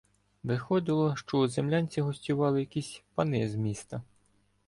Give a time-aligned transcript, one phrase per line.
[0.43, 4.01] Виходило, що у землянці гостювали якісь "пани з міста".